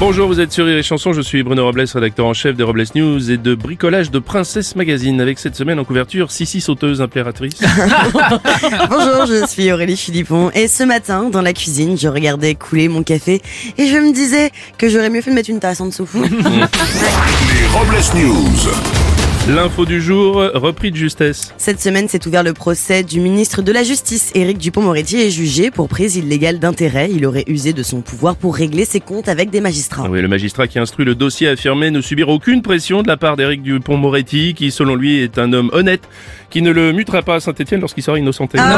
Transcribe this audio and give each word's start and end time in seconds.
Bonjour, 0.00 0.28
vous 0.28 0.40
êtes 0.40 0.50
sur 0.50 0.64
Rire 0.64 0.78
et 0.78 0.82
Chanson, 0.82 1.12
je 1.12 1.20
suis 1.20 1.42
Bruno 1.42 1.62
Robles, 1.62 1.84
rédacteur 1.92 2.24
en 2.24 2.32
chef 2.32 2.56
des 2.56 2.62
Robles 2.62 2.86
News 2.94 3.30
et 3.30 3.36
de 3.36 3.54
bricolage 3.54 4.10
de 4.10 4.18
Princesse 4.18 4.74
Magazine, 4.74 5.20
avec 5.20 5.38
cette 5.38 5.54
semaine 5.54 5.78
en 5.78 5.84
couverture 5.84 6.30
Sissi 6.30 6.62
sauteuse 6.62 7.02
impératrice. 7.02 7.60
Bonjour, 8.88 9.26
je 9.26 9.46
suis 9.46 9.70
Aurélie 9.70 9.98
Philippon 9.98 10.50
et 10.54 10.68
ce 10.68 10.84
matin, 10.84 11.28
dans 11.28 11.42
la 11.42 11.52
cuisine, 11.52 11.98
je 11.98 12.08
regardais 12.08 12.54
couler 12.54 12.88
mon 12.88 13.02
café 13.02 13.42
et 13.76 13.88
je 13.88 13.96
me 13.98 14.14
disais 14.14 14.52
que 14.78 14.88
j'aurais 14.88 15.10
mieux 15.10 15.20
fait 15.20 15.32
de 15.32 15.36
mettre 15.36 15.50
une 15.50 15.60
tasse 15.60 15.82
en 15.82 15.86
dessous. 15.86 16.08
Les 16.14 17.66
Robles 17.70 18.02
News. 18.16 19.19
L'info 19.48 19.84
du 19.84 20.00
jour, 20.00 20.36
repris 20.54 20.90
de 20.92 20.96
justesse. 20.96 21.54
Cette 21.56 21.80
semaine 21.80 22.08
s'est 22.08 22.24
ouvert 22.28 22.42
le 22.42 22.52
procès 22.52 23.02
du 23.02 23.20
ministre 23.20 23.62
de 23.62 23.72
la 23.72 23.82
Justice. 23.82 24.30
Éric 24.34 24.58
Dupont-Moretti 24.58 25.16
est 25.20 25.30
jugé 25.30 25.70
pour 25.70 25.88
prise 25.88 26.16
illégale 26.16 26.58
d'intérêt. 26.58 27.10
Il 27.10 27.26
aurait 27.26 27.44
usé 27.48 27.72
de 27.72 27.82
son 27.82 28.02
pouvoir 28.02 28.36
pour 28.36 28.54
régler 28.54 28.84
ses 28.84 29.00
comptes 29.00 29.28
avec 29.28 29.50
des 29.50 29.60
magistrats. 29.60 30.08
Oui, 30.08 30.20
le 30.20 30.28
magistrat 30.28 30.68
qui 30.68 30.78
instruit 30.78 31.04
le 31.04 31.14
dossier 31.16 31.48
a 31.48 31.52
affirmé 31.52 31.90
ne 31.90 32.00
subir 32.00 32.28
aucune 32.28 32.62
pression 32.62 33.02
de 33.02 33.08
la 33.08 33.16
part 33.16 33.36
d'Éric 33.36 33.62
Dupont-Moretti, 33.62 34.54
qui 34.54 34.70
selon 34.70 34.94
lui 34.94 35.20
est 35.20 35.38
un 35.38 35.52
homme 35.52 35.70
honnête, 35.72 36.02
qui 36.50 36.62
ne 36.62 36.70
le 36.70 36.92
mutera 36.92 37.22
pas 37.22 37.36
à 37.36 37.40
Saint-Etienne 37.40 37.80
lorsqu'il 37.80 38.04
sera 38.04 38.18
innocenté. 38.18 38.58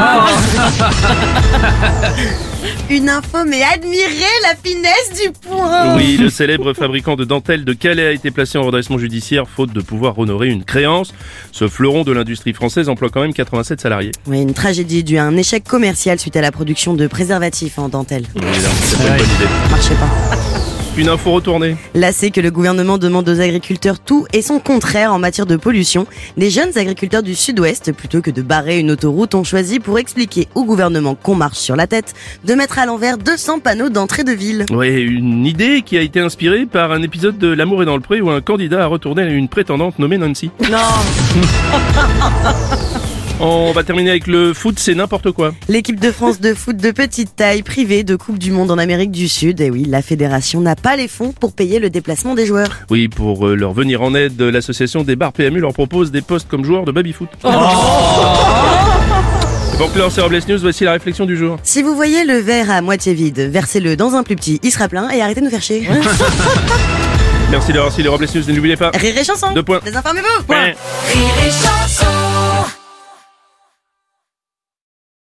Une 2.89 3.09
info, 3.09 3.39
mais 3.47 3.63
admirez 3.63 4.39
la 4.43 4.55
finesse 4.55 5.21
du 5.23 5.31
point 5.47 5.95
Oui, 5.95 6.17
le 6.17 6.29
célèbre 6.29 6.73
fabricant 6.73 7.15
de 7.15 7.23
dentelles 7.23 7.65
de 7.65 7.73
Calais 7.73 8.07
a 8.07 8.11
été 8.11 8.29
placé 8.29 8.57
en 8.57 8.63
redressement 8.63 8.97
judiciaire 8.97 9.47
faute 9.47 9.73
de 9.73 9.81
pouvoir 9.81 10.19
honorer 10.19 10.49
une 10.49 10.52
créance. 10.61 11.13
Ce 11.51 11.67
fleuron 11.67 12.03
de 12.03 12.11
l'industrie 12.11 12.53
française 12.53 12.89
emploie 12.89 13.09
quand 13.09 13.21
même 13.21 13.33
87 13.33 13.81
salariés. 13.81 14.11
Oui, 14.27 14.41
une 14.41 14.53
tragédie 14.53 15.03
due 15.03 15.17
à 15.17 15.23
un 15.23 15.35
échec 15.37 15.63
commercial 15.63 16.19
suite 16.19 16.35
à 16.35 16.41
la 16.41 16.51
production 16.51 16.93
de 16.93 17.07
préservatifs 17.07 17.79
en 17.79 17.89
dentelle. 17.89 18.25
Oui, 18.35 18.41
là, 18.41 18.69
c'est 18.83 18.97
pas 18.97 19.03
une 19.09 19.17
bonne 19.17 19.25
idée. 19.25 19.69
Marchait 19.71 19.95
pas. 19.95 20.72
Une 20.95 21.09
info 21.09 21.31
retournée. 21.31 21.75
Là, 21.95 22.11
c'est 22.11 22.29
que 22.29 22.39
le 22.39 22.51
gouvernement 22.51 22.99
demande 22.99 23.27
aux 23.27 23.41
agriculteurs 23.41 23.99
tout 23.99 24.27
et 24.31 24.43
son 24.43 24.59
contraire 24.59 25.11
en 25.11 25.17
matière 25.17 25.47
de 25.47 25.55
pollution. 25.55 26.05
Les 26.37 26.51
jeunes 26.51 26.77
agriculteurs 26.77 27.23
du 27.23 27.33
sud-ouest, 27.33 27.91
plutôt 27.93 28.21
que 28.21 28.29
de 28.29 28.43
barrer 28.43 28.79
une 28.79 28.91
autoroute, 28.91 29.33
ont 29.33 29.43
choisi 29.43 29.79
pour 29.79 29.97
expliquer 29.97 30.47
au 30.53 30.65
gouvernement 30.65 31.15
qu'on 31.15 31.33
marche 31.33 31.57
sur 31.57 31.75
la 31.75 31.87
tête, 31.87 32.13
de 32.45 32.53
mettre 32.53 32.77
à 32.77 32.85
l'envers 32.85 33.17
200 33.17 33.59
panneaux 33.59 33.89
d'entrée 33.89 34.23
de 34.23 34.33
ville. 34.33 34.67
Oui, 34.69 35.01
une 35.01 35.47
idée 35.47 35.81
qui 35.81 35.97
a 35.97 36.01
été 36.01 36.19
inspirée 36.19 36.67
par 36.67 36.91
un 36.91 37.01
épisode 37.01 37.39
de 37.39 37.47
L'amour 37.47 37.81
est 37.81 37.87
dans 37.87 37.95
le 37.95 38.01
pré 38.01 38.21
où 38.21 38.29
un 38.29 38.41
candidat 38.41 38.83
a 38.83 38.87
retourné 38.87 39.23
à 39.23 39.29
une 39.29 39.49
prétendante 39.49 39.97
nommée 39.97 40.19
Nancy. 40.19 40.51
Non 40.69 40.77
On 43.39 43.71
va 43.71 43.83
terminer 43.83 44.11
avec 44.11 44.27
le 44.27 44.53
foot, 44.53 44.77
c'est 44.77 44.95
n'importe 44.95 45.31
quoi. 45.31 45.53
L'équipe 45.67 45.99
de 45.99 46.11
France 46.11 46.39
de 46.39 46.53
foot 46.53 46.77
de 46.77 46.91
petite 46.91 47.35
taille, 47.35 47.63
privée 47.63 48.03
de 48.03 48.15
Coupe 48.15 48.37
du 48.37 48.51
Monde 48.51 48.71
en 48.71 48.77
Amérique 48.77 49.11
du 49.11 49.27
Sud, 49.27 49.59
et 49.59 49.69
oui, 49.69 49.85
la 49.87 50.01
fédération 50.01 50.61
n'a 50.61 50.75
pas 50.75 50.95
les 50.95 51.07
fonds 51.07 51.33
pour 51.37 51.53
payer 51.53 51.79
le 51.79 51.89
déplacement 51.89 52.35
des 52.35 52.45
joueurs. 52.45 52.69
Oui, 52.89 53.07
pour 53.07 53.47
euh, 53.47 53.55
leur 53.55 53.73
venir 53.73 54.01
en 54.01 54.13
aide, 54.13 54.39
l'association 54.39 55.03
des 55.03 55.15
bars 55.15 55.33
PMU 55.33 55.59
leur 55.59 55.73
propose 55.73 56.11
des 56.11 56.21
postes 56.21 56.47
comme 56.47 56.63
joueurs 56.63 56.85
de 56.85 56.91
baby-foot. 56.91 57.29
Et 57.43 57.47
pour 59.77 59.91
clore 59.91 60.11
ces 60.11 60.21
Robles 60.21 60.39
News, 60.47 60.59
voici 60.59 60.83
la 60.83 60.91
réflexion 60.93 61.25
du 61.25 61.35
jour. 61.35 61.57
Si 61.63 61.81
vous 61.81 61.95
voyez 61.95 62.25
le 62.25 62.37
verre 62.37 62.69
à 62.69 62.81
moitié 62.81 63.15
vide, 63.15 63.39
versez-le 63.39 63.97
dans 63.97 64.13
un 64.13 64.23
plus 64.23 64.35
petit, 64.35 64.59
il 64.61 64.71
sera 64.71 64.87
plein, 64.87 65.09
et 65.09 65.21
arrêtez 65.21 65.41
de 65.41 65.45
nous 65.45 65.51
faire 65.51 65.63
chier. 65.63 65.87
Merci 67.51 67.73
d'avoir 67.73 67.91
suivi 67.91 68.03
les 68.03 68.09
Robles 68.09 68.27
News, 68.33 68.53
n'oubliez 68.53 68.77
pas... 68.77 68.91
Rire 68.93 69.17
et 69.17 69.23
chanson 69.23 69.51
Deux 69.53 69.63
points. 69.63 69.79
Désinformez-vous 69.83 70.43
Point. 70.43 70.65
Rire 70.65 71.33
et 71.45 71.49
chanson 71.49 72.12